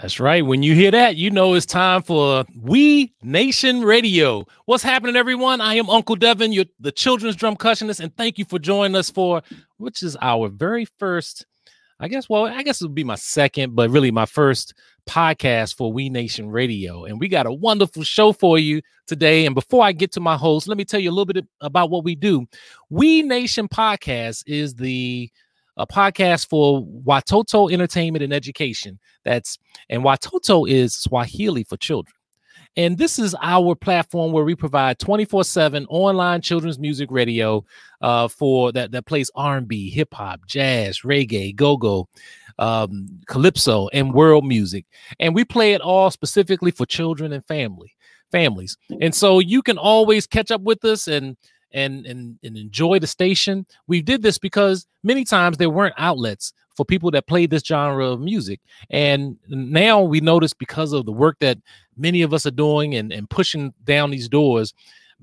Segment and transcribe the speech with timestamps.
[0.00, 0.44] That's right.
[0.44, 4.46] When you hear that, you know it's time for We Nation Radio.
[4.64, 5.60] What's happening, everyone?
[5.60, 9.10] I am Uncle Devin, your the children's drum cussionist, and thank you for joining us
[9.10, 9.42] for
[9.76, 11.44] which is our very first.
[12.02, 12.30] I guess.
[12.30, 14.72] Well, I guess it would be my second, but really my first
[15.06, 17.04] podcast for We Nation Radio.
[17.04, 19.44] And we got a wonderful show for you today.
[19.44, 21.90] And before I get to my host, let me tell you a little bit about
[21.90, 22.46] what we do.
[22.88, 25.30] We Nation Podcast is the
[25.80, 28.98] a podcast for Watoto Entertainment and Education.
[29.24, 32.14] That's and Watoto is Swahili for children.
[32.76, 37.64] And this is our platform where we provide 24/7 online children's music radio
[38.00, 42.08] uh, for that that plays R&B, hip hop, jazz, reggae, go-go,
[42.58, 44.86] um, calypso, and world music.
[45.18, 47.96] And we play it all specifically for children and family
[48.30, 48.76] families.
[49.00, 51.36] And so you can always catch up with us and
[51.72, 53.66] and and and enjoy the station.
[53.86, 58.06] We did this because many times there weren't outlets for people that played this genre
[58.06, 58.60] of music.
[58.88, 61.58] And now we notice because of the work that
[61.96, 64.72] many of us are doing and, and pushing down these doors,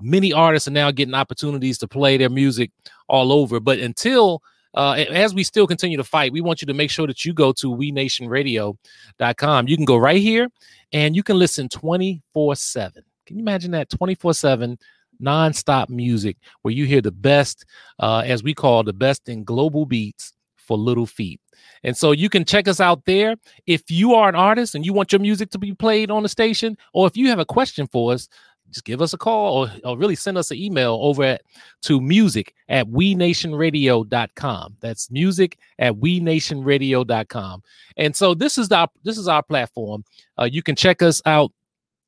[0.00, 2.70] many artists are now getting opportunities to play their music
[3.08, 3.58] all over.
[3.58, 4.42] But until
[4.74, 7.32] uh, as we still continue to fight, we want you to make sure that you
[7.32, 9.68] go to we nationradio.com.
[9.68, 10.48] You can go right here
[10.92, 13.02] and you can listen 24 7.
[13.26, 14.78] Can you imagine that 24 7?
[15.22, 17.64] Nonstop music where you hear the best,
[17.98, 21.40] uh, as we call the best in global beats for little feet.
[21.82, 23.36] And so you can check us out there.
[23.66, 26.28] If you are an artist and you want your music to be played on the
[26.28, 28.28] station, or if you have a question for us,
[28.70, 31.42] just give us a call or, or really send us an email over at
[31.82, 34.76] to music at we nationradio.com.
[34.80, 37.62] That's music at we nationradio.com.
[37.96, 40.04] And so this is the this is our platform.
[40.38, 41.52] Uh, you can check us out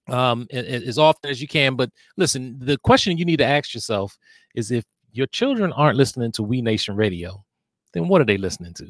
[0.08, 1.76] um, as often as you can.
[1.76, 4.16] But listen, the question you need to ask yourself
[4.54, 7.44] is if your children aren't listening to We Nation Radio,
[7.92, 8.88] then what are they listening to?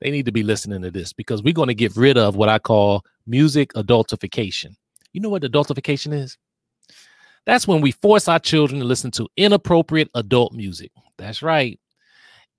[0.00, 2.48] They need to be listening to this because we're going to get rid of what
[2.48, 4.76] I call music adultification.
[5.12, 6.38] You know what adultification is?
[7.46, 10.92] That's when we force our children to listen to inappropriate adult music.
[11.16, 11.80] That's right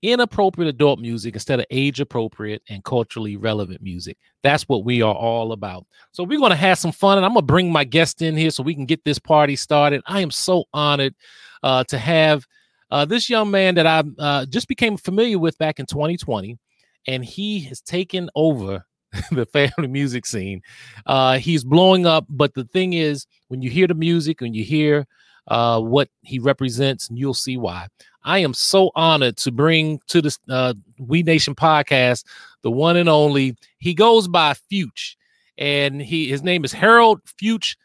[0.02, 4.16] inappropriate adult music instead of age appropriate and culturally relevant music.
[4.42, 5.86] That's what we are all about.
[6.12, 8.36] So we're going to have some fun and I'm going to bring my guest in
[8.36, 10.02] here so we can get this party started.
[10.06, 11.14] I am so honored
[11.62, 12.46] uh, to have
[12.90, 16.58] uh, this young man that I uh, just became familiar with back in 2020
[17.06, 18.84] and he has taken over
[19.32, 20.62] the family music scene.
[21.06, 24.64] Uh, he's blowing up, but the thing is when you hear the music, when you
[24.64, 25.06] hear
[25.50, 27.88] uh, what he represents, and you'll see why.
[28.22, 32.24] I am so honored to bring to the uh, We Nation podcast
[32.62, 33.56] the one and only.
[33.78, 35.16] He goes by Fyutch,
[35.58, 37.76] and he his name is Harold Fyutch.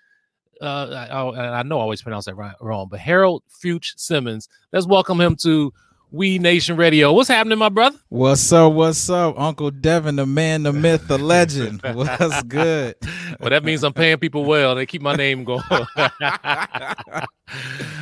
[0.61, 4.47] Uh, I, I, know I always pronounce that wrong, but Harold Fyutch Simmons.
[4.71, 5.73] Let's welcome him to
[6.15, 7.11] we Nation Radio.
[7.11, 7.97] What's happening, my brother?
[8.07, 8.71] What's up?
[8.71, 11.81] What's up, Uncle Devin, the man, the myth, the legend?
[11.93, 12.95] What's good?
[13.39, 14.75] well, that means I'm paying people well.
[14.75, 15.61] They keep my name going.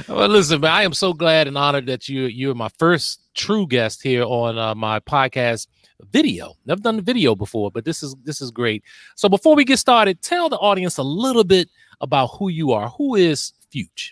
[0.07, 3.65] well, listen, man, I am so glad and honored that you you're my first true
[3.65, 5.65] guest here on uh, my podcast
[6.11, 6.53] video.
[6.67, 8.83] Never done the video before, but this is this is great.
[9.15, 11.67] So before we get started, tell the audience a little bit
[11.99, 12.89] about who you are.
[12.89, 14.11] Who is Fyutch?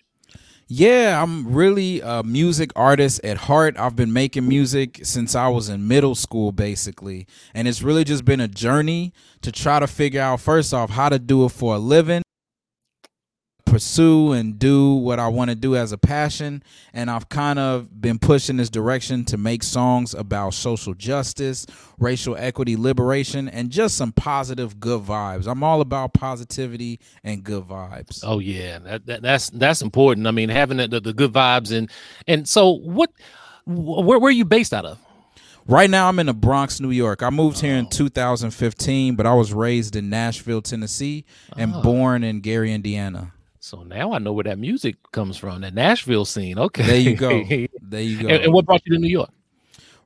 [0.74, 3.78] Yeah, I'm really a music artist at heart.
[3.78, 7.28] I've been making music since I was in middle school, basically.
[7.54, 9.12] And it's really just been a journey
[9.42, 12.22] to try to figure out, first off, how to do it for a living
[13.72, 16.62] pursue and do what I want to do as a passion.
[16.94, 21.66] And I've kind of been pushing this direction to make songs about social justice,
[21.98, 25.48] racial equity, liberation, and just some positive, good vibes.
[25.48, 28.20] I'm all about positivity and good vibes.
[28.24, 30.28] Oh yeah, that, that, that's that's important.
[30.28, 31.90] I mean, having the, the, the good vibes and
[32.28, 33.10] and so what?
[33.66, 35.00] Where, where are you based out of?
[35.68, 37.24] Right now, I'm in the Bronx, New York.
[37.24, 41.24] I moved here in 2015, but I was raised in Nashville, Tennessee,
[41.56, 41.82] and oh.
[41.84, 43.32] born in Gary, Indiana.
[43.64, 46.58] So now I know where that music comes from, that Nashville scene.
[46.58, 46.84] Okay.
[46.84, 47.30] There you go.
[47.80, 48.28] There you go.
[48.28, 49.30] and, and, what brought you to New York?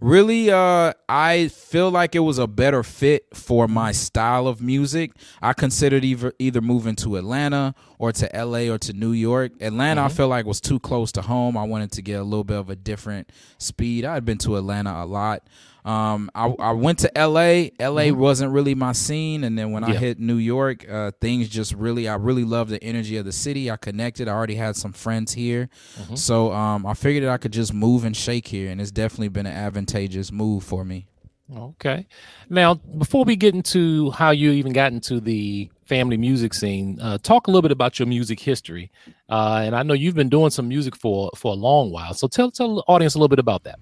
[0.01, 5.13] Really, uh, I feel like it was a better fit for my style of music.
[5.41, 9.53] I considered either either moving to Atlanta or to LA or to New York.
[9.61, 10.11] Atlanta, mm-hmm.
[10.11, 11.55] I felt like was too close to home.
[11.55, 14.03] I wanted to get a little bit of a different speed.
[14.03, 15.43] I had been to Atlanta a lot.
[15.85, 17.69] Um, I, I went to LA.
[17.79, 18.19] LA mm-hmm.
[18.19, 19.89] wasn't really my scene, and then when yeah.
[19.89, 22.09] I hit New York, uh, things just really.
[22.09, 23.69] I really loved the energy of the city.
[23.69, 24.27] I connected.
[24.27, 26.15] I already had some friends here, mm-hmm.
[26.15, 29.29] so um, I figured that I could just move and shake here, and it's definitely
[29.29, 31.07] been an advantageous move for me.
[31.55, 32.07] Okay.
[32.49, 37.19] Now, before we get into how you even got into the family music scene, uh,
[37.19, 38.91] talk a little bit about your music history.
[39.29, 42.27] Uh, and I know you've been doing some music for for a long while, so
[42.27, 43.77] tell tell the audience a little bit about that.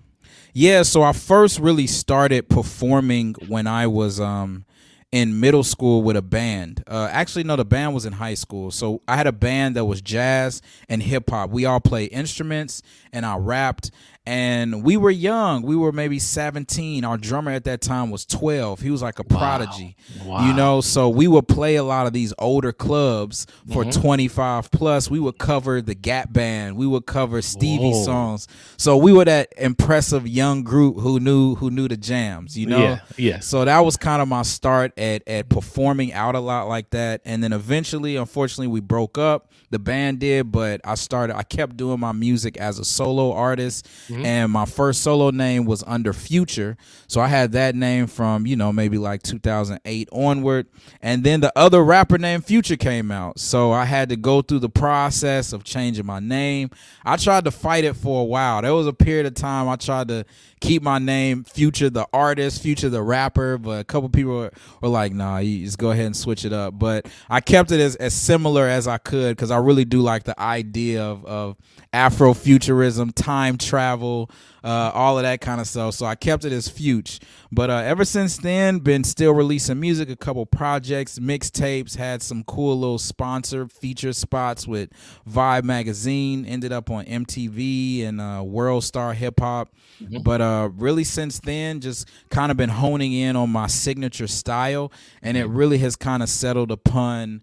[0.54, 4.66] Yeah, so I first really started performing when I was um
[5.12, 6.84] in middle school with a band.
[6.88, 8.72] Uh, actually, no, the band was in high school.
[8.72, 10.60] So I had a band that was jazz
[10.90, 11.52] and hip hop.
[11.52, 13.92] We all played instruments and I rapped
[14.26, 15.64] and we were young.
[15.64, 17.04] We were maybe 17.
[17.04, 18.80] Our drummer at that time was 12.
[18.80, 19.98] He was like a prodigy.
[20.24, 20.48] Wow.
[20.48, 24.02] You know, so we would play a lot of these older clubs for mm-hmm.
[24.02, 25.10] 25 plus.
[25.10, 26.78] We would cover the Gap Band.
[26.78, 28.06] We would cover Stevie Whoa.
[28.06, 28.48] songs.
[28.78, 32.80] So we were that impressive young group who knew who knew the jams, you know?
[32.80, 33.00] Yeah.
[33.18, 33.40] yeah.
[33.40, 37.22] So that was kind of my start at at performing out a lot like that.
[37.26, 39.50] And then eventually, unfortunately, we broke up.
[39.70, 43.88] The band did, but I started I kept doing my music as a solo artist
[44.14, 44.26] Mm-hmm.
[44.26, 46.78] And my first solo name was under Future.
[47.08, 50.68] So I had that name from, you know, maybe like 2008 onward.
[51.02, 53.40] And then the other rapper named Future came out.
[53.40, 56.70] So I had to go through the process of changing my name.
[57.04, 58.62] I tried to fight it for a while.
[58.62, 60.26] There was a period of time I tried to
[60.64, 64.52] keep my name Future the artist, Future the rapper, but a couple people were,
[64.82, 66.80] were like, nah, you just go ahead and switch it up.
[66.80, 70.24] But I kept it as, as similar as I could because I really do like
[70.24, 71.58] the idea of, of
[71.94, 74.32] Afrofuturism, time travel,
[74.64, 75.96] uh, all of that kind of stuff.
[75.96, 77.20] So I kept it as Future.
[77.52, 82.44] But uh, ever since then, been still releasing music, a couple projects, mixtapes, had some
[82.44, 84.90] cool little sponsor feature spots with
[85.30, 89.70] Vibe Magazine, ended up on MTV and uh, World Star Hip Hop.
[90.02, 90.24] Mm-hmm.
[90.24, 94.92] But uh, really, since then, just kind of been honing in on my signature style,
[95.22, 97.42] and it really has kind of settled upon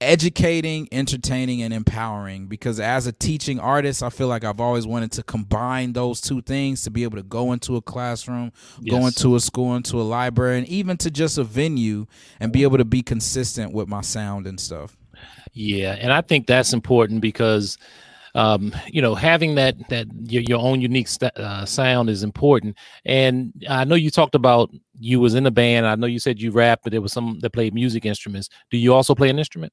[0.00, 2.46] educating, entertaining, and empowering.
[2.46, 6.42] Because as a teaching artist, I feel like I've always wanted to combine those two
[6.42, 8.98] things to be able to go into a classroom, yes.
[8.98, 12.06] go into a school, into a library, and even to just a venue
[12.40, 14.96] and be able to be consistent with my sound and stuff.
[15.52, 17.76] Yeah, and I think that's important because
[18.34, 22.76] um, you know, having that that your, your own unique st- uh, sound is important.
[23.04, 24.70] And I know you talked about
[25.00, 25.86] you was in a band.
[25.86, 28.48] I know you said you rap, but there was some that played music instruments.
[28.70, 29.72] Do you also play an instrument?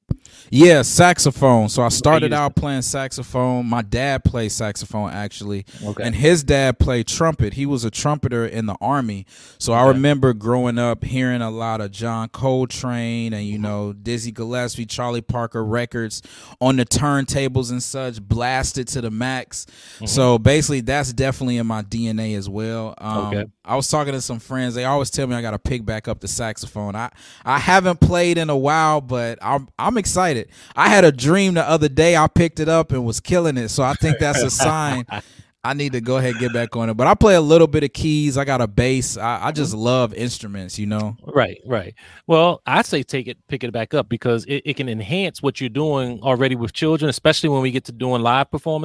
[0.50, 1.70] Yeah, saxophone.
[1.70, 3.66] So I started out playing saxophone.
[3.66, 6.04] My dad played saxophone actually, okay.
[6.04, 7.54] and his dad played trumpet.
[7.54, 9.26] He was a trumpeter in the army.
[9.60, 9.82] So okay.
[9.82, 13.64] I remember growing up hearing a lot of John Coltrane and you mm-hmm.
[13.64, 16.22] know Dizzy Gillespie, Charlie Parker records
[16.62, 19.66] on the turntables and such, blasted to the max.
[19.96, 20.06] Mm-hmm.
[20.06, 22.94] So basically, that's definitely in my DNA as well.
[22.98, 23.46] Um, okay.
[23.68, 24.74] I was talking to some friends.
[24.76, 26.96] They always tell me I got to pick back up the saxophone.
[26.96, 27.12] I
[27.44, 30.48] I haven't played in a while, but I'm I'm excited.
[30.76, 32.16] I had a dream the other day.
[32.16, 33.70] I picked it up and was killing it.
[33.70, 35.06] So I think that's a sign
[35.68, 36.94] I need to go ahead and get back on it.
[36.94, 38.38] But I play a little bit of keys.
[38.38, 39.18] I got a bass.
[39.18, 41.18] I, I, just love instruments, you know.
[41.24, 41.94] Right, right.
[42.26, 45.60] Well, I say take it, pick it back up because it, it can enhance what
[45.60, 48.78] you're doing already with children, especially when we get to doing live performing.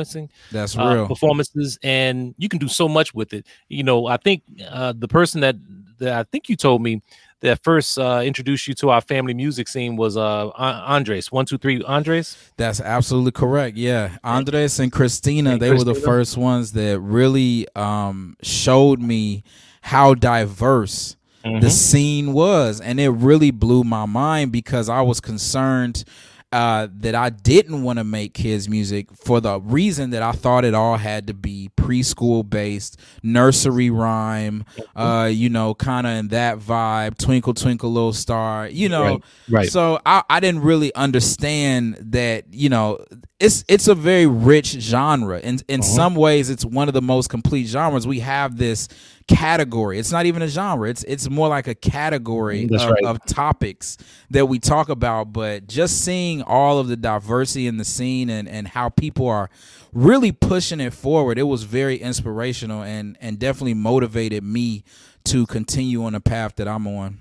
[0.51, 3.47] That's uh, real performances, and you can do so much with it.
[3.69, 5.57] You know, I think uh, the person that
[5.99, 7.03] that I think you told me
[7.43, 11.31] that first uh, introduced you to our family music scene was uh, Andres.
[11.31, 12.37] One, two, three, Andres.
[12.57, 13.77] That's absolutely correct.
[13.77, 15.53] Yeah, Andres and Christina.
[15.53, 15.91] And they Christina.
[15.91, 19.43] were the first ones that really um, showed me
[19.83, 21.61] how diverse mm-hmm.
[21.61, 26.05] the scene was, and it really blew my mind because I was concerned
[26.53, 30.65] uh, that I didn't want to make kids music for the reason that I thought
[30.65, 36.29] it all had to be preschool based, nursery rhyme, uh, you know, kind of in
[36.29, 39.05] that vibe, twinkle twinkle little star, you know.
[39.05, 39.23] Right.
[39.51, 39.69] right.
[39.69, 43.05] So I, I didn't really understand that, you know,
[43.41, 45.41] it's it's a very rich genre.
[45.41, 45.89] In in uh-huh.
[45.89, 48.07] some ways, it's one of the most complete genres.
[48.07, 48.89] We have this
[49.35, 49.99] category.
[49.99, 50.89] It's not even a genre.
[50.89, 53.05] It's it's more like a category mm, of, right.
[53.05, 53.97] of, topics
[54.31, 55.33] that we talk about.
[55.33, 59.51] But just seeing all of the diversity in the scene and and how people are
[59.93, 64.85] really pushing it forward, it was very inspirational and and definitely motivated me
[65.25, 67.21] to continue on the path that I'm on.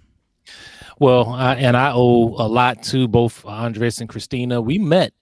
[0.99, 4.61] Well, I, and I owe a lot to both Andres and Christina.
[4.61, 5.13] We met,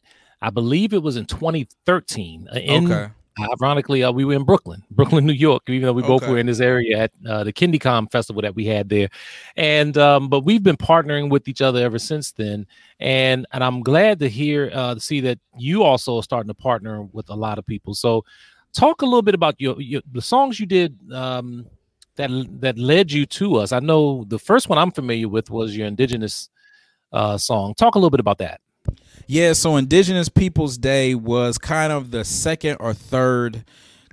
[0.41, 3.11] I believe it was in 2013 uh, in okay
[3.59, 6.45] ironically, uh, we were in Brooklyn, Brooklyn, New York, even though we both were in
[6.45, 9.09] this area at uh, the KindieComm festival that we had there.
[9.55, 12.65] And um, but we've been partnering with each other ever since then.
[12.99, 16.53] And and I'm glad to hear uh, to see that you also are starting to
[16.53, 17.93] partner with a lot of people.
[17.93, 18.25] So
[18.73, 21.65] talk a little bit about your, your the songs you did um,
[22.15, 22.29] that
[22.61, 23.71] that led you to us.
[23.71, 26.49] I know the first one I'm familiar with was your indigenous
[27.11, 27.73] uh, song.
[27.75, 28.61] Talk a little bit about that.
[29.31, 33.63] Yeah, so Indigenous Peoples Day was kind of the second or third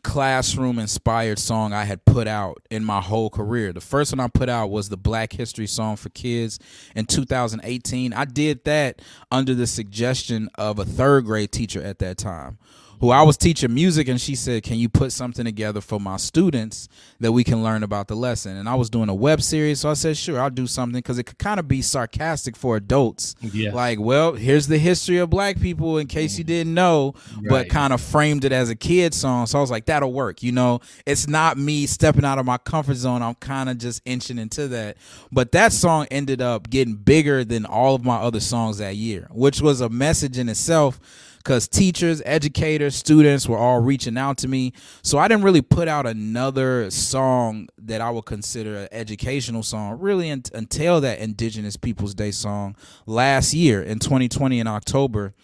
[0.03, 3.73] classroom inspired song I had put out in my whole career.
[3.73, 6.59] The first one I put out was the Black History song for kids
[6.95, 8.13] in 2018.
[8.13, 9.01] I did that
[9.33, 12.59] under the suggestion of a third grade teacher at that time
[13.01, 16.17] who I was teaching music, and she said, "Can you put something together for my
[16.17, 16.89] students
[17.21, 19.91] that we can learn about the lesson?" And I was doing a web series, so
[19.91, 23.35] I said, "Sure, I'll do something," because it could kind of be sarcastic for adults.
[23.41, 23.73] Yeah.
[23.73, 26.49] Like, well, here's the history of Black people, in case you mm.
[26.49, 27.15] didn't know,
[27.49, 29.47] but kind of framed it as a kid song.
[29.47, 30.43] So I was like, that'll work.
[30.43, 33.23] You know, it's not me stepping out of my comfort zone.
[33.23, 34.97] I'm kind of just inching into that.
[35.31, 39.29] But that song ended up getting bigger than all of my other songs that year,
[39.31, 41.01] which was a message in itself
[41.47, 44.73] because teachers, educators, students were all reaching out to me.
[45.03, 50.01] So I didn't really put out another song that I would consider an educational song
[50.01, 52.75] really un- until that Indigenous Peoples Day song
[53.07, 55.35] last year in 2020 in October.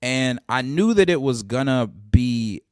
[0.00, 2.62] And I knew that it was gonna be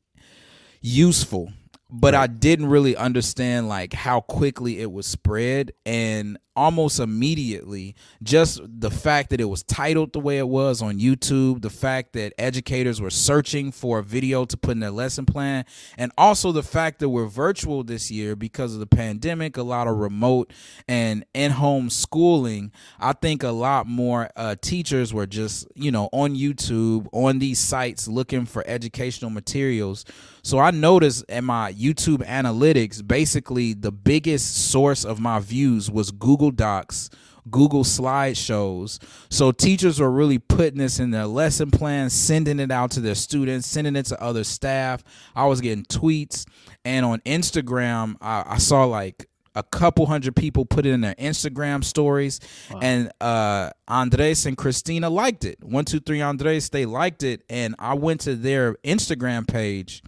[0.80, 1.52] useful
[1.90, 8.60] but I didn't really understand like how quickly it was spread and almost immediately just
[8.64, 12.34] the fact that it was titled the way it was on YouTube, the fact that
[12.36, 15.64] educators were searching for a video to put in their lesson plan,
[15.96, 19.86] and also the fact that we're virtual this year because of the pandemic, a lot
[19.86, 20.52] of remote
[20.88, 22.72] and in-home schooling.
[22.98, 27.60] I think a lot more uh, teachers were just, you know, on YouTube, on these
[27.60, 30.04] sites looking for educational materials.
[30.48, 36.10] So I noticed in my YouTube analytics, basically the biggest source of my views was
[36.10, 37.10] Google Docs,
[37.50, 38.98] Google slideshows.
[39.28, 43.14] So teachers were really putting this in their lesson plans, sending it out to their
[43.14, 45.04] students, sending it to other staff.
[45.36, 46.46] I was getting tweets.
[46.82, 51.16] And on Instagram, I, I saw like a couple hundred people put it in their
[51.16, 52.40] Instagram stories,
[52.80, 55.62] and uh, Andres and Christina liked it.
[55.62, 60.02] One, two, three, Andres, they liked it, and I went to their Instagram page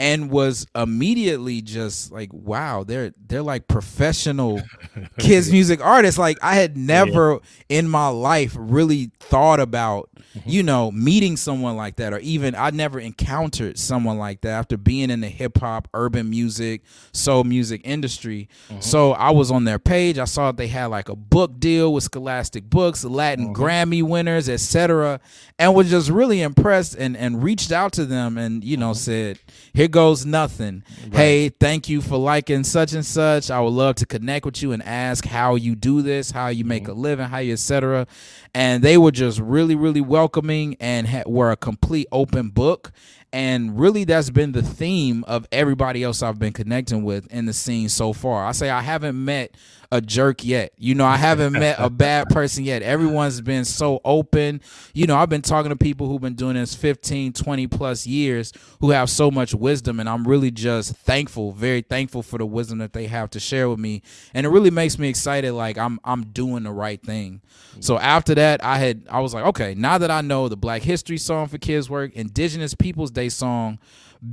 [0.00, 4.62] and was immediately just like, wow, they're they're like professional
[5.18, 6.18] kids music artists.
[6.18, 7.38] Like I had never
[7.68, 10.48] in my life really thought about, mm-hmm.
[10.48, 14.78] you know, meeting someone like that, or even I never encountered someone like that after
[14.78, 16.80] being in the hip hop, urban music,
[17.12, 18.48] soul music industry.
[18.70, 18.80] Mm-hmm.
[18.80, 20.18] So I was on their page.
[20.18, 23.62] I saw they had like a book deal with Scholastic Books, Latin mm-hmm.
[23.62, 25.20] Grammy winners, etc.,
[25.58, 29.38] and was just really impressed and and reached out to them and you know said,
[29.74, 30.82] "Here goes nothing.
[31.12, 33.50] Hey, thank you for liking such and such.
[33.50, 36.64] I would love to connect with you and ask how you do this, how you
[36.64, 36.92] make mm-hmm.
[36.92, 38.06] a living, how you etc."
[38.54, 42.92] And they were just really really welcoming and ha- were a complete open book.
[43.32, 47.52] And really, that's been the theme of everybody else I've been connecting with in the
[47.52, 48.44] scene so far.
[48.44, 49.54] I say I haven't met
[49.92, 50.72] a jerk yet.
[50.76, 52.82] You know, I haven't met a bad person yet.
[52.82, 54.60] Everyone's been so open.
[54.94, 58.52] You know, I've been talking to people who've been doing this 15, 20 plus years
[58.80, 62.78] who have so much wisdom and I'm really just thankful, very thankful for the wisdom
[62.78, 64.02] that they have to share with me.
[64.32, 67.40] And it really makes me excited like I'm I'm doing the right thing.
[67.76, 67.84] Mm.
[67.84, 70.82] So after that, I had I was like, okay, now that I know the Black
[70.82, 73.78] History song for kids work, Indigenous Peoples Day song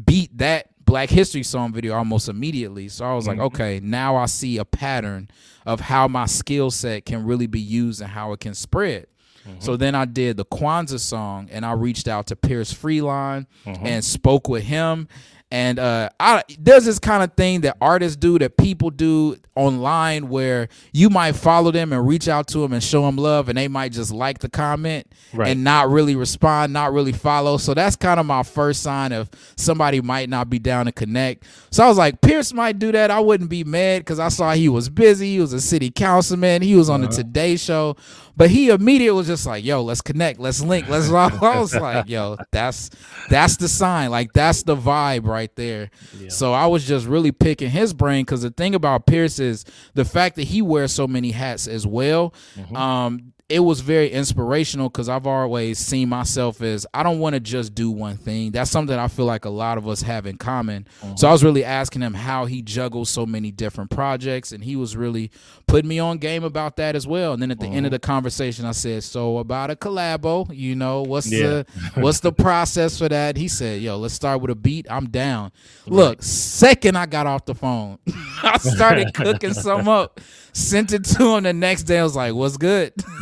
[0.05, 2.87] beat that Black History song video almost immediately.
[2.87, 3.47] So I was like, mm-hmm.
[3.47, 5.29] okay, now I see a pattern
[5.65, 9.05] of how my skill set can really be used and how it can spread.
[9.45, 9.59] Mm-hmm.
[9.59, 13.85] So then I did the Kwanzaa song and I reached out to Pierce Freelon mm-hmm.
[13.85, 15.09] and spoke with him.
[15.49, 20.27] And uh, I, there's this kind of thing that artists do that people do online
[20.27, 23.57] where you might follow them and reach out to them and show them love and
[23.57, 25.49] they might just like the comment Right.
[25.49, 27.57] and not really respond, not really follow.
[27.57, 31.45] So that's kind of my first sign of somebody might not be down to connect.
[31.71, 33.09] So I was like, Pierce might do that.
[33.09, 35.33] I wouldn't be mad because I saw he was busy.
[35.33, 36.61] He was a city councilman.
[36.61, 37.95] He was on the Today Show.
[38.35, 42.07] But he immediately was just like, "Yo, let's connect, let's link, let's." I was like,
[42.07, 42.91] "Yo, that's
[43.31, 45.89] that's the sign, like that's the vibe right there."
[46.29, 50.05] So I was just really picking his brain because the thing about Pierce is the
[50.05, 52.33] fact that he wears so many hats as well.
[52.75, 57.39] Um, it was very inspirational because I've always seen myself as I don't want to
[57.39, 58.51] just do one thing.
[58.51, 60.85] That's something I feel like a lot of us have in common.
[60.99, 61.27] So uh-huh.
[61.27, 64.97] I was really asking him how he juggles so many different projects, and he was
[64.97, 65.31] really
[65.65, 67.31] putting me on game about that as well.
[67.31, 68.13] And then at the end of the uh-huh.
[68.13, 71.47] conversation, I said, "So about a collabo, you know, what's Yeah.
[71.47, 71.65] the
[72.01, 74.87] what's the process for that?" He said, "Yo, let's start with a beat.
[74.89, 75.53] I'm down."
[75.85, 77.99] Look, second I got off the phone,
[78.43, 80.19] I started cooking some up,
[80.57, 81.99] sent it to him the next day.
[81.99, 82.93] I was like, "What's good?"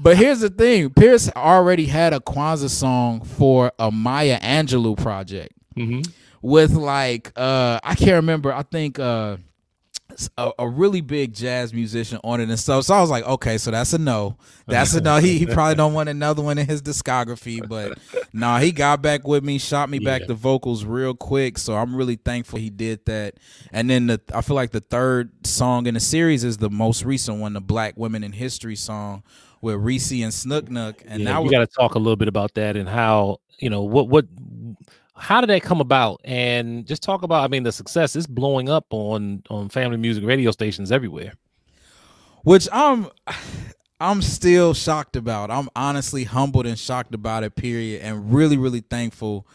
[0.00, 5.52] but here's the thing: Pierce already had a Kwanzaa song for a Maya Angelou project
[5.76, 6.08] Mhm.
[6.42, 8.52] with like uh I can't remember.
[8.52, 9.36] I think uh
[10.36, 12.84] a, a, really big jazz musician on it and stuff.
[12.84, 14.36] So I was like, okay, so that's a no.
[14.66, 15.18] That's a no.
[15.18, 19.02] He, he probably don't want another one in his discography, but no, nah, he got
[19.02, 20.18] back with me, shot me yeah.
[20.18, 21.58] back the vocals real quick.
[21.58, 23.34] So I'm really thankful he did that.
[23.72, 27.04] And then the I feel like the third song in the series is the most
[27.04, 29.22] recent one, the Black Women in History song
[29.60, 31.02] with Rissi and Snook Nook.
[31.06, 33.70] And yeah, now we got to talk a little bit about that and how you
[33.70, 34.26] know what what
[35.16, 36.20] how did that come about?
[36.24, 38.16] And just talk about i mean the success.
[38.16, 41.34] Is blowing up on on family music radio stations everywhere.
[42.42, 43.08] Which i'm
[44.00, 45.50] i'm still shocked about.
[45.50, 49.46] I'm honestly humbled and shocked about it period and really really thankful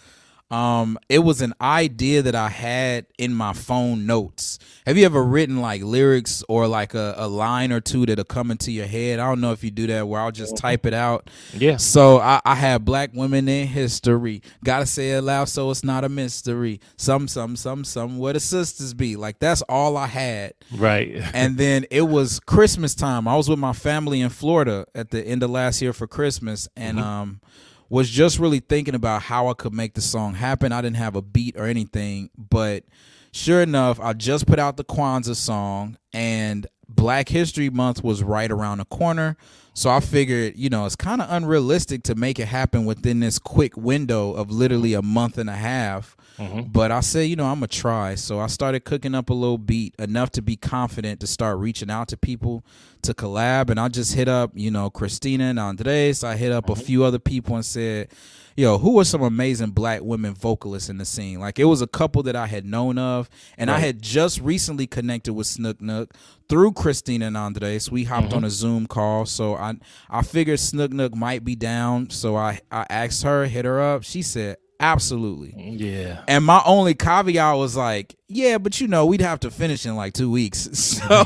[0.52, 4.58] um, it was an idea that I had in my phone notes.
[4.88, 8.50] Have you ever written like lyrics or like a, a line or two that'll come
[8.50, 9.20] into your head?
[9.20, 11.30] I don't know if you do that where I'll just type it out.
[11.54, 11.78] Yeah.
[11.78, 14.42] So I, I have black women in history.
[14.64, 16.80] Gotta say it loud so it's not a mystery.
[16.98, 19.16] Some, some, some, some where the sisters be.
[19.18, 20.56] Like that's all I had.
[20.76, 21.22] Right.
[21.36, 23.28] and then it was Christmas time.
[23.28, 26.68] I was with my family in Florida at the end of last year for Christmas.
[26.76, 27.08] And mm-hmm.
[27.08, 27.42] um
[27.90, 30.72] was just really thinking about how I could make the song happen.
[30.72, 32.84] I didn't have a beat or anything, but
[33.32, 38.52] sure enough, I just put out the Kwanzaa song and Black History Month was right
[38.52, 39.38] around the corner.
[39.74, 43.40] So I figured, you know, it's kind of unrealistic to make it happen within this
[43.40, 46.18] quick window of literally a month and a half.
[46.38, 46.72] Mm-hmm.
[46.72, 48.16] But I said, you know, I'm gonna try.
[48.16, 51.90] So I started cooking up a little beat enough to be confident to start reaching
[51.90, 52.66] out to people
[53.04, 53.70] to collab.
[53.70, 56.24] And I just hit up, you know, Christina and Andres.
[56.24, 56.82] I hit up mm-hmm.
[56.82, 58.10] a few other people and said,
[58.56, 61.40] yo, who are some amazing black women vocalists in the scene?
[61.40, 63.78] Like it was a couple that I had known of, and right.
[63.78, 66.14] I had just recently connected with Snook Nook
[66.48, 67.92] through Christina and Andres.
[67.92, 68.38] We hopped mm-hmm.
[68.38, 69.76] on a Zoom call, so I
[70.10, 72.10] I figured Snook Nook might be down.
[72.10, 74.04] So I I asked her, hit her up.
[74.04, 75.54] She said, Absolutely.
[75.58, 76.24] Yeah.
[76.28, 79.96] And my only caveat was like, yeah, but you know, we'd have to finish in
[79.96, 80.68] like two weeks.
[81.00, 81.26] So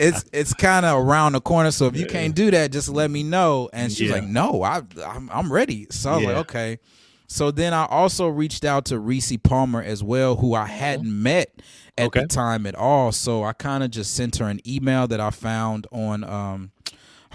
[0.00, 1.70] it's it's kind of around the corner.
[1.70, 3.68] So if you can't do that, just let me know.
[3.72, 4.16] And she's yeah.
[4.16, 5.86] like, no, I I'm, I'm, ready.
[5.90, 6.28] So I was yeah.
[6.28, 6.78] like, okay.
[7.28, 11.62] So then I also reached out to Rissi Palmer as well, who I hadn't met
[11.96, 12.22] at okay.
[12.22, 13.12] the time at all.
[13.12, 16.72] So I kind of just sent her an email that I found on um,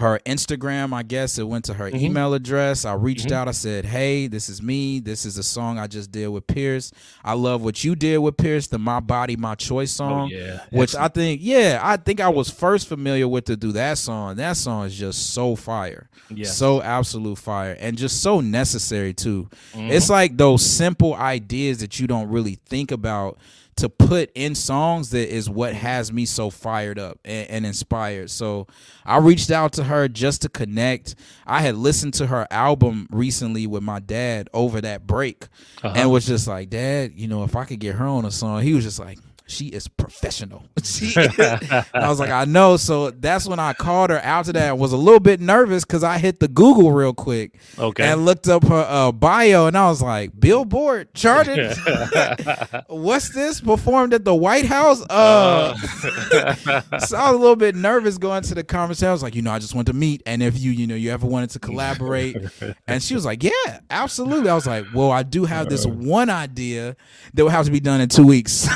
[0.00, 1.38] her Instagram, I guess.
[1.38, 2.04] It went to her mm-hmm.
[2.04, 2.84] email address.
[2.84, 3.36] I reached mm-hmm.
[3.36, 3.48] out.
[3.48, 5.00] I said, Hey, this is me.
[5.00, 6.92] This is a song I just did with Pierce.
[7.24, 10.30] I love what you did with Pierce, the My Body, My Choice oh, song.
[10.32, 10.60] Oh, yeah.
[10.70, 11.04] Which Excellent.
[11.04, 14.36] I think, yeah, I think I was first familiar with to do that song.
[14.36, 16.08] That song is just so fire.
[16.28, 16.46] Yeah.
[16.46, 17.76] So absolute fire.
[17.78, 19.48] And just so necessary too.
[19.72, 19.90] Mm-hmm.
[19.90, 23.38] It's like those simple ideas that you don't really think about
[23.76, 28.30] to put in songs that is what has me so fired up and, and, inspired.
[28.30, 28.66] So
[29.04, 31.14] I reached out to her just to connect.
[31.46, 35.48] I had listened to her album recently with my dad over that break
[35.82, 35.94] uh-huh.
[35.96, 38.62] and was just like, Dad, you know, if I could get her on a song,
[38.62, 39.18] he was just like,
[39.50, 40.64] she is professional.
[40.82, 42.76] She, I was like, I know.
[42.76, 44.76] So that's when I called her after that.
[44.78, 47.58] was a little bit nervous because I hit the Google real quick.
[47.78, 48.02] Okay.
[48.02, 51.76] And looked up her uh, bio, and I was like, Billboard charted.
[52.88, 53.60] What's this?
[53.60, 55.02] Performed at the White House.
[55.08, 55.76] Uh,
[56.32, 56.98] uh.
[56.98, 59.08] so I was a little bit nervous going to the conversation.
[59.08, 60.96] I was like, you know, I just want to meet, and if you, you know,
[60.96, 62.36] you ever wanted to collaborate,
[62.86, 64.48] and she was like, yeah, absolutely.
[64.48, 66.96] I was like, well, I do have this one idea
[67.34, 68.66] that will have to be done in two weeks.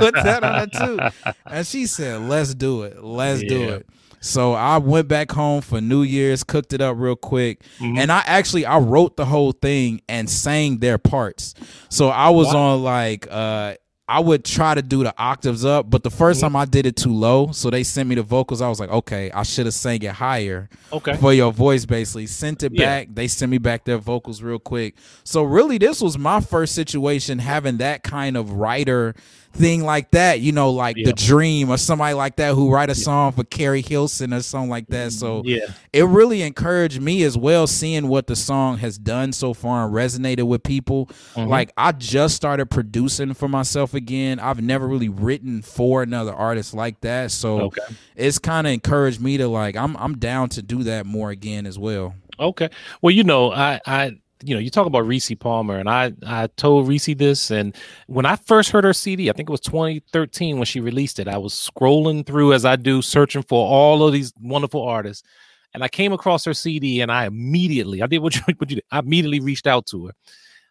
[0.00, 1.32] Put that on her too.
[1.46, 3.02] And she said, "Let's do it.
[3.02, 3.48] Let's yeah.
[3.48, 3.88] do it."
[4.20, 7.98] So I went back home for New Year's, cooked it up real quick, mm-hmm.
[7.98, 11.54] and I actually I wrote the whole thing and sang their parts.
[11.88, 12.74] So I was wow.
[12.74, 13.74] on like uh
[14.10, 16.40] I would try to do the octaves up, but the 1st mm-hmm.
[16.40, 18.62] time I did it too low, so they sent me the vocals.
[18.62, 20.70] I was like, okay, I should have sang it higher.
[20.90, 21.14] Okay.
[21.16, 22.26] For your voice, basically.
[22.26, 22.86] Sent it yeah.
[22.86, 23.08] back.
[23.12, 24.96] They sent me back their vocals real quick.
[25.24, 29.14] So really, this was my first situation having that kind of writer
[29.52, 31.06] thing like that, you know, like yeah.
[31.06, 34.70] the dream or somebody like that who write a song for Keri Hilson or something
[34.70, 35.12] like that.
[35.12, 39.54] So yeah, it really encouraged me as well, seeing what the song has done so
[39.54, 41.06] far and resonated with people.
[41.34, 41.48] Mm-hmm.
[41.48, 44.38] Like I just started producing for myself again.
[44.38, 47.30] I've never really written for another artist like that.
[47.30, 47.82] So okay.
[48.16, 51.66] it's kind of encouraged me to like I'm I'm down to do that more again
[51.66, 52.14] as well.
[52.40, 52.68] Okay.
[53.02, 56.48] Well, you know, I I you know, you talk about Rissi Palmer, and I I
[56.56, 57.74] told Rissi this, and
[58.06, 61.28] when I first heard her CD, I think it was 2013 when she released it.
[61.28, 65.26] I was scrolling through as I do, searching for all of these wonderful artists,
[65.74, 68.76] and I came across her CD, and I immediately I did what you what you
[68.76, 68.84] did.
[68.90, 70.12] I immediately reached out to her.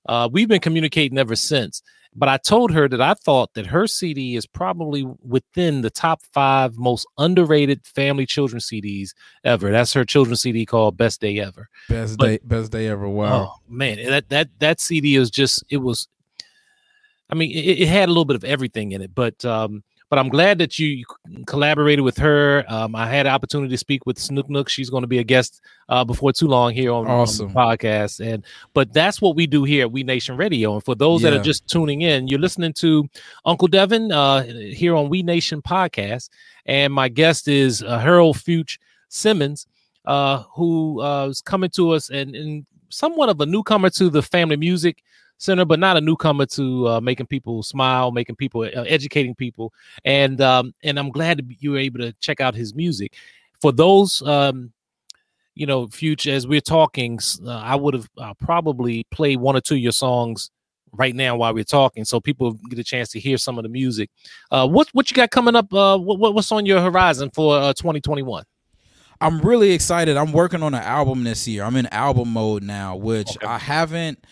[0.08, 1.82] Uh, we've been communicating ever since,
[2.16, 6.22] but I told her that I thought that her CD is probably within the top
[6.34, 9.72] five most underrated family children CDs ever.
[9.72, 11.70] That's her children's CD called Best Day Ever.
[11.90, 13.08] Best but, day, best day ever.
[13.08, 16.08] Wow, oh, man, that that that CD is just it was.
[17.30, 20.18] I mean, it, it, had a little bit of everything in it, but um, but
[20.18, 21.04] I'm glad that you
[21.46, 22.64] collaborated with her.
[22.68, 24.70] Um, I had an opportunity to speak with Snook Nook.
[24.70, 27.48] She's going to be a guest uh, before too long here on, awesome.
[27.48, 28.26] on, the podcast.
[28.26, 30.76] And but that's what we do here at We Nation Radio.
[30.76, 31.32] And for those yeah.
[31.32, 33.08] that are just tuning in, you're listening to
[33.46, 36.30] Uncle Devin uh, here on We Nation podcast,
[36.66, 38.78] and my guest is uh, Harold Fyutch
[39.10, 39.68] Simmons,
[40.06, 44.22] uh, who uh, is coming to us and, and somewhat of a newcomer to the
[44.22, 45.04] family music
[45.38, 49.74] center, but not a newcomer to uh, making people smile, making people uh, educating people.
[50.06, 53.14] And um, and I'm glad you were able to check out his music.
[53.62, 54.72] For those, um,
[55.56, 59.62] you know, future as we're talking, uh, I would have uh, probably played one or
[59.62, 60.52] two of your songs
[60.94, 63.70] right now while we're talking, so people get a chance to hear some of the
[63.70, 64.10] music.
[64.52, 65.74] Uh, what what you got coming up?
[65.74, 68.44] Uh, what, what's on your horizon for 2021?
[69.20, 70.16] I'm really excited.
[70.16, 71.64] I'm working on an album this year.
[71.64, 73.48] I'm in album mode now, which okay.
[73.48, 74.24] I haven't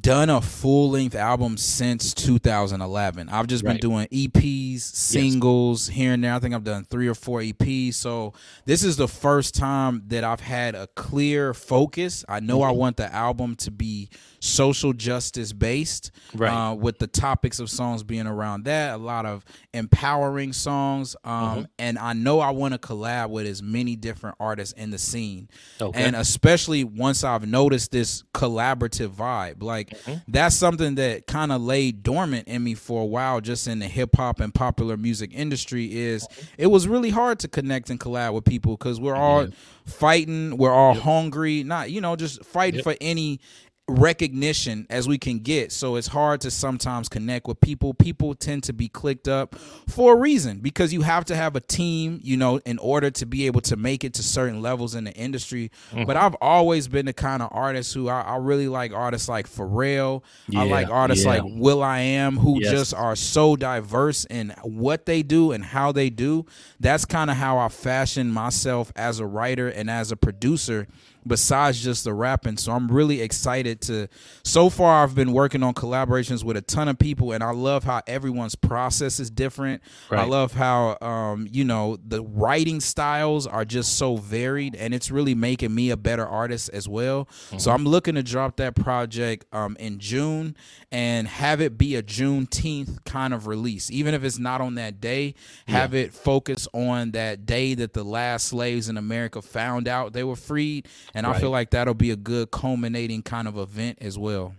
[0.00, 3.28] done a full length album since 2011.
[3.28, 3.72] I've just right.
[3.72, 5.96] been doing EPs, singles yes.
[5.96, 6.34] here and there.
[6.34, 7.94] I think I've done three or four EPs.
[7.94, 8.32] So
[8.64, 12.24] this is the first time that I've had a clear focus.
[12.28, 12.68] I know mm-hmm.
[12.68, 14.08] I want the album to be
[14.40, 16.70] social justice based, right.
[16.70, 18.94] uh, with the topics of songs being around that.
[18.94, 21.62] A lot of empowering songs, um, mm-hmm.
[21.78, 25.48] and I know I want to collab with as many different artists in the scene,
[25.80, 26.02] okay.
[26.02, 30.18] and especially once I've noticed this collaborative vibe, like mm-hmm.
[30.28, 33.88] that's something that kind of lay dormant in me for a while, just in the
[33.88, 35.92] hip hop and popular music industry.
[35.92, 36.46] Is mm-hmm.
[36.58, 39.48] it was really hard to connect and collab with people because we're all
[39.86, 41.02] fighting, we're all yep.
[41.02, 42.84] hungry, not you know just fighting yep.
[42.84, 43.40] for any
[43.88, 45.72] recognition as we can get.
[45.72, 47.94] So it's hard to sometimes connect with people.
[47.94, 49.56] People tend to be clicked up
[49.88, 53.26] for a reason because you have to have a team, you know, in order to
[53.26, 55.70] be able to make it to certain levels in the industry.
[55.90, 56.04] Mm-hmm.
[56.04, 59.48] But I've always been the kind of artist who I, I really like artists like
[59.48, 60.22] Pharrell.
[60.48, 61.42] Yeah, I like artists yeah.
[61.42, 61.42] like
[61.82, 62.70] Am, who yes.
[62.70, 66.46] just are so diverse in what they do and how they do.
[66.78, 70.86] That's kind of how I fashion myself as a writer and as a producer
[71.26, 72.56] besides just the rapping.
[72.56, 74.08] So I'm really excited to.
[74.44, 77.84] So far, I've been working on collaborations with a ton of people, and I love
[77.84, 79.82] how everyone's process is different.
[80.10, 80.20] Right.
[80.20, 85.10] I love how um, you know the writing styles are just so varied, and it's
[85.10, 87.24] really making me a better artist as well.
[87.24, 87.58] Mm-hmm.
[87.58, 90.56] So I'm looking to drop that project um, in June
[90.90, 95.00] and have it be a Juneteenth kind of release, even if it's not on that
[95.00, 95.34] day.
[95.68, 96.00] Have yeah.
[96.00, 100.36] it focus on that day that the last slaves in America found out they were
[100.36, 101.36] freed and right.
[101.36, 104.54] I feel like that'll be a good culminating kind of event as well.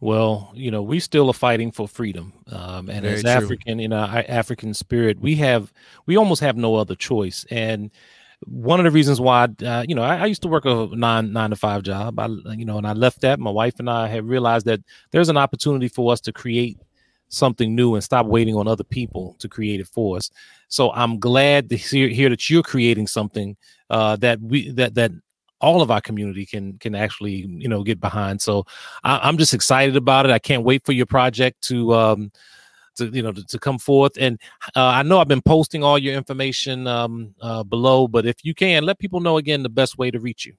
[0.00, 3.30] Well, you know, we still are fighting for freedom, um, and Very as true.
[3.30, 5.72] African in our African spirit, we have
[6.06, 7.44] we almost have no other choice.
[7.50, 7.90] And
[8.46, 11.32] one of the reasons why, uh, you know, I, I, used to work a nine
[11.32, 12.18] nine to five job.
[12.20, 13.40] I, you know, and I left that.
[13.40, 16.78] My wife and I have realized that there's an opportunity for us to create
[17.28, 20.30] something new and stop waiting on other people to create it for us.
[20.68, 23.56] So I'm glad to hear, hear that you're creating something
[23.90, 25.12] uh, that we that that
[25.60, 28.40] all of our community can can actually you know get behind.
[28.40, 28.64] So
[29.04, 30.32] I, am just excited about it.
[30.32, 32.32] I can't wait for your project to um
[32.96, 34.12] to you know to, to come forth.
[34.18, 34.40] And
[34.76, 38.54] uh, I know I've been posting all your information um uh, below, but if you
[38.54, 40.54] can let people know again the best way to reach you.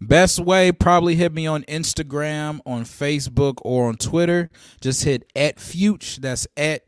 [0.00, 4.50] Best way, probably hit me on Instagram, on Facebook, or on Twitter.
[4.80, 6.16] Just hit at Fyutch.
[6.16, 6.82] That's at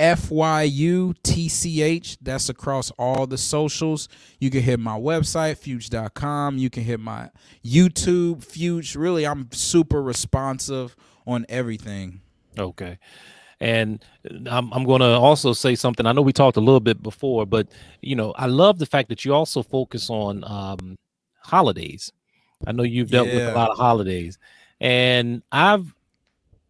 [0.00, 2.16] F Y U T C H.
[2.22, 4.08] That's across all the socials.
[4.38, 6.56] You can hit my website, fyutch.com.
[6.56, 7.28] You can hit my
[7.62, 8.98] YouTube, Fyutch.
[8.98, 12.22] Really, I'm super responsive on everything.
[12.58, 12.98] Okay.
[13.60, 14.02] And
[14.46, 16.06] I'm, I'm going to also say something.
[16.06, 17.68] I know we talked a little bit before, but
[18.00, 20.96] you know, I love the fact that you also focus on um,
[21.42, 22.10] holidays.
[22.66, 23.34] I know you've dealt yeah.
[23.34, 24.38] with a lot of holidays,
[24.80, 25.94] and I've.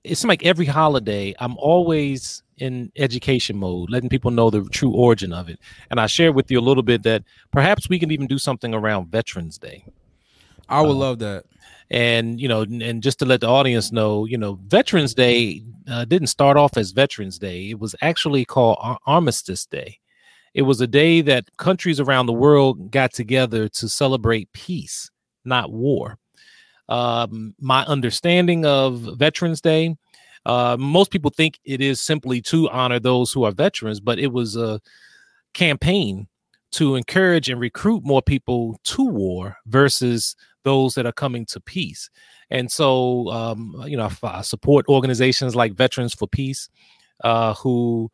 [0.02, 5.32] It's like every holiday, I'm always in education mode, letting people know the true origin
[5.32, 5.58] of it.
[5.90, 8.74] And I shared with you a little bit that perhaps we can even do something
[8.74, 9.84] around Veterans Day.
[10.68, 11.44] I would uh, love that.
[11.90, 16.04] And you know, and just to let the audience know, you know, Veterans Day uh,
[16.04, 17.70] didn't start off as Veterans Day.
[17.70, 19.98] It was actually called Ar- Armistice Day.
[20.54, 25.10] It was a day that countries around the world got together to celebrate peace,
[25.44, 26.18] not war.
[26.88, 29.96] Um, my understanding of Veterans Day
[30.46, 34.32] uh, most people think it is simply to honor those who are veterans, but it
[34.32, 34.80] was a
[35.54, 36.28] campaign
[36.72, 42.10] to encourage and recruit more people to war versus those that are coming to peace.
[42.50, 46.68] And so, um, you know, I support organizations like Veterans for Peace,
[47.22, 48.10] uh, who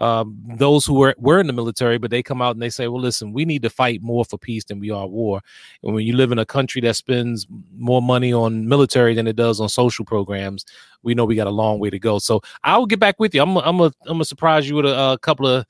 [0.00, 2.88] um, those who were, were in the military, but they come out and they say,
[2.88, 5.42] well, listen, we need to fight more for peace than we are war.
[5.82, 9.36] And when you live in a country that spends more money on military than it
[9.36, 10.64] does on social programs,
[11.02, 12.18] we know we got a long way to go.
[12.18, 13.42] So I'll get back with you.
[13.42, 15.66] I'm I'm a, I'm gonna surprise you with a, a couple of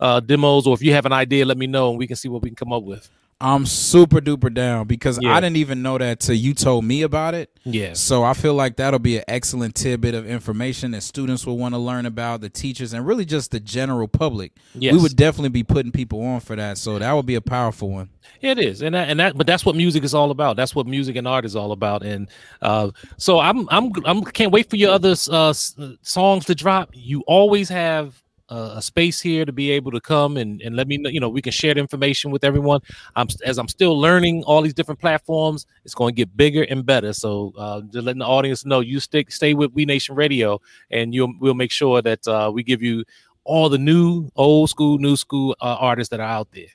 [0.00, 2.28] uh, demos, or if you have an idea, let me know and we can see
[2.28, 3.08] what we can come up with.
[3.42, 5.34] I'm super duper down because yeah.
[5.34, 7.50] I didn't even know that till you told me about it.
[7.64, 7.94] Yeah.
[7.94, 11.74] So I feel like that'll be an excellent tidbit of information that students will want
[11.74, 14.52] to learn about, the teachers, and really just the general public.
[14.74, 14.92] Yes.
[14.92, 16.78] We would definitely be putting people on for that.
[16.78, 18.10] So that would be a powerful one.
[18.40, 20.56] It is, and that, and that, but that's what music is all about.
[20.56, 22.04] That's what music and art is all about.
[22.04, 22.28] And
[22.60, 26.90] uh, so I'm, I'm, I'm can't wait for your other uh, songs to drop.
[26.92, 28.22] You always have
[28.52, 31.28] a space here to be able to come and, and let me know, you know,
[31.28, 32.80] we can share the information with everyone.
[33.16, 36.84] I'm as I'm still learning all these different platforms, it's going to get bigger and
[36.84, 37.12] better.
[37.12, 40.60] So uh, just letting the audience know you stick stay with We Nation Radio,
[40.90, 43.04] and you'll we'll make sure that uh, we give you
[43.44, 46.68] all the new, old school, new school uh, artists that are out there.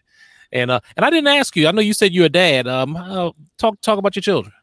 [0.51, 1.67] And uh, and I didn't ask you.
[1.67, 2.67] I know you said you're a dad.
[2.67, 4.53] Um, talk talk about your children.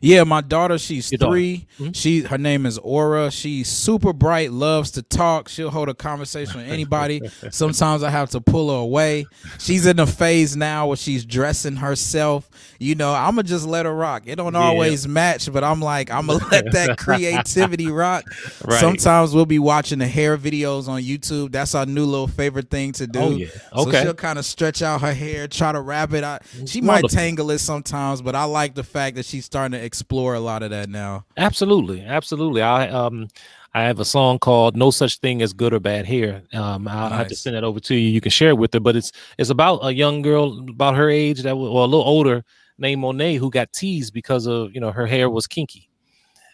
[0.00, 1.66] Yeah, my daughter, she's Your 3 daughter.
[1.78, 1.92] Mm-hmm.
[1.92, 3.30] She her name is Aura.
[3.30, 5.48] She's super bright, loves to talk.
[5.48, 7.22] She'll hold a conversation with anybody.
[7.50, 9.26] Sometimes I have to pull her away.
[9.58, 12.48] She's in a phase now where she's dressing herself.
[12.78, 14.24] You know, I'ma just let her rock.
[14.26, 14.60] It don't yeah.
[14.60, 18.24] always match, but I'm like, I'm gonna let that creativity rock.
[18.64, 18.80] Right.
[18.80, 21.52] Sometimes we'll be watching the hair videos on YouTube.
[21.52, 23.18] That's our new little favorite thing to do.
[23.18, 23.48] Oh, yeah.
[23.72, 23.92] Okay.
[23.92, 26.22] So she'll kind of stretch out her hair, try to wrap it.
[26.22, 26.82] I, she Wonderful.
[26.82, 30.40] might tangle it sometimes, but I like the fact that she's starting to explore a
[30.40, 31.24] lot of that now.
[31.36, 32.62] Absolutely, absolutely.
[32.62, 33.28] I um
[33.74, 37.10] I have a song called "No Such Thing as Good or Bad Hair." Um, I'll
[37.10, 37.18] nice.
[37.18, 38.08] have to send that over to you.
[38.08, 38.80] You can share it with her.
[38.80, 42.06] But it's it's about a young girl about her age that was well, a little
[42.06, 42.44] older
[42.78, 45.88] named Monet who got teased because of you know her hair was kinky.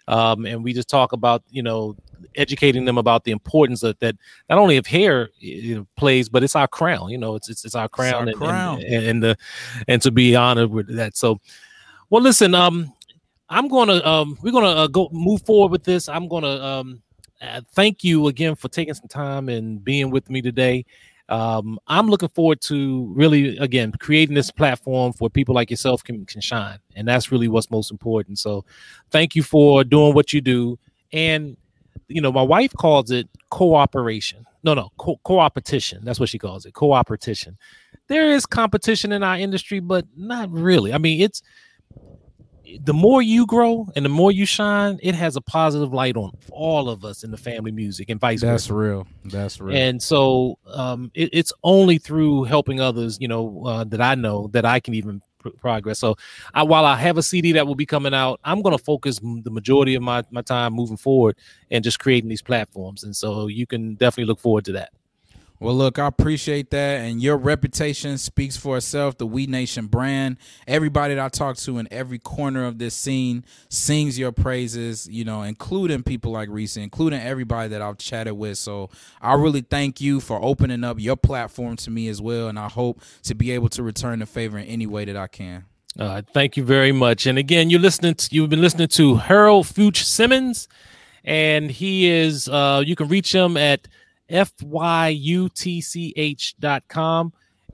[0.09, 1.97] Um, and we just talk about you know
[2.35, 4.17] educating them about the importance of that
[4.49, 7.65] not only of hair you know, plays but it's our crown you know it's it's,
[7.65, 8.81] it's our crown, it's our and, crown.
[8.81, 9.37] And, and, and the
[9.89, 11.41] and to be honored with that so
[12.11, 12.93] well listen um
[13.49, 16.09] I'm gonna um we're gonna uh, go move forward with this.
[16.09, 17.03] I'm gonna um
[17.41, 20.85] uh, thank you again for taking some time and being with me today.
[21.29, 26.25] Um, I'm looking forward to really again creating this platform for people like yourself can
[26.27, 28.39] can shine, and that's really what's most important.
[28.39, 28.65] So,
[29.11, 30.79] thank you for doing what you do.
[31.13, 31.57] And
[32.09, 34.45] you know, my wife calls it cooperation.
[34.63, 36.05] No, no, co- cooperation.
[36.05, 36.75] That's what she calls it.
[36.75, 37.57] Cooperation.
[38.09, 40.93] There is competition in our industry, but not really.
[40.93, 41.43] I mean, it's
[42.81, 46.33] the more you grow and the more you shine, it has a positive light on
[46.51, 48.47] all of us in the family music and vice versa.
[48.47, 48.75] That's versa.
[48.75, 49.07] real.
[49.25, 49.77] That's real.
[49.77, 54.49] And so um, it, it's only through helping others, you know, uh, that I know
[54.49, 55.99] that I can even pr- progress.
[55.99, 56.17] So
[56.55, 59.19] I, while I have a CD that will be coming out, I'm going to focus
[59.19, 61.37] the majority of my, my time moving forward
[61.71, 63.05] and just creating these platforms.
[63.05, 64.93] And so you can definitely look forward to that.
[65.63, 67.03] Well, look, I appreciate that.
[67.03, 69.17] And your reputation speaks for itself.
[69.17, 70.39] The We Nation brand.
[70.67, 75.25] Everybody that I talk to in every corner of this scene sings your praises, you
[75.25, 78.59] know, including people like Rissi, including everybody that I've chatted with.
[78.59, 82.49] So I really thank you for opening up your platform to me as well.
[82.49, 85.29] And I hope to be able to return the favor in any way that I
[85.29, 85.67] can.
[85.97, 87.25] Uh, thank you very much.
[87.25, 90.67] And again, you're listening to, you've been listening to Harold Fyutch Simmons,
[91.25, 93.87] and he is uh, you can reach him at
[94.31, 95.33] fyutch.com.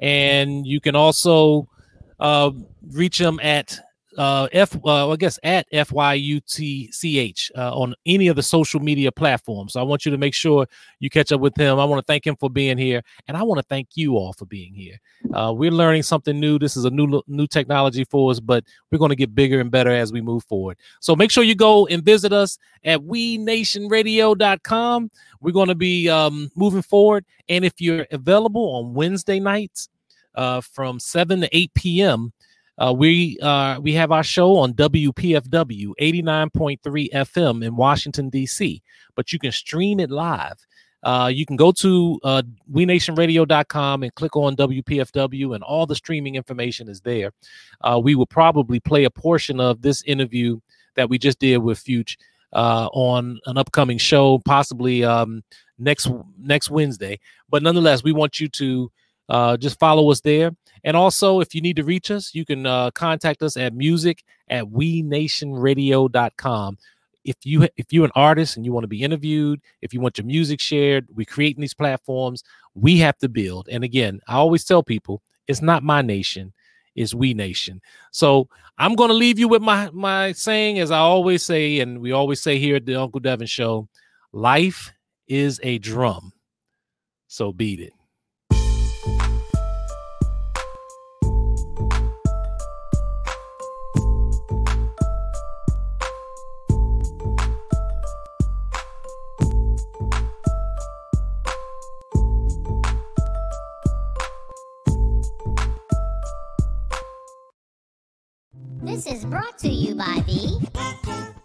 [0.00, 1.68] And you can also
[2.20, 2.50] uh,
[2.90, 3.78] reach them at
[4.18, 9.74] uh, F, uh, I guess at FYUTCH uh, on any of the social media platforms.
[9.74, 10.66] So I want you to make sure
[10.98, 11.78] you catch up with him.
[11.78, 14.32] I want to thank him for being here, and I want to thank you all
[14.32, 14.98] for being here.
[15.32, 16.58] Uh, we're learning something new.
[16.58, 19.70] This is a new new technology for us, but we're going to get bigger and
[19.70, 20.76] better as we move forward.
[21.00, 25.10] So make sure you go and visit us at WeNationRadio.com.
[25.40, 29.88] We're going to be um, moving forward, and if you're available on Wednesday nights
[30.34, 32.32] uh, from 7 to 8 p.m.,
[32.78, 38.82] uh, we uh, we have our show on WPFW 89.3 FM in Washington D.C.
[39.14, 40.56] But you can stream it live.
[41.02, 46.34] Uh, you can go to uh, WeNationRadio.com and click on WPFW, and all the streaming
[46.34, 47.32] information is there.
[47.82, 50.58] Uh, we will probably play a portion of this interview
[50.96, 52.16] that we just did with Fyutch
[52.52, 55.42] uh, on an upcoming show, possibly um,
[55.78, 57.20] next next Wednesday.
[57.48, 58.90] But nonetheless, we want you to
[59.28, 60.50] uh, just follow us there.
[60.84, 64.24] And also, if you need to reach us, you can uh, contact us at music
[64.48, 66.78] at wenationradio.com.
[67.24, 70.18] If you if you're an artist and you want to be interviewed, if you want
[70.18, 72.42] your music shared, we're creating these platforms.
[72.74, 73.68] We have to build.
[73.70, 76.54] And again, I always tell people, it's not my nation,
[76.94, 77.82] it's we nation.
[78.12, 82.00] So I'm going to leave you with my my saying, as I always say, and
[82.00, 83.88] we always say here at the Uncle Devin Show,
[84.32, 84.92] life
[85.26, 86.32] is a drum.
[87.26, 87.92] So beat it.
[108.98, 111.37] This is brought to you by the